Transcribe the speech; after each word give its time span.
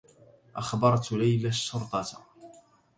أخبرت 0.55 1.11
ليلى 1.11 1.47
الشّرطة. 1.47 2.25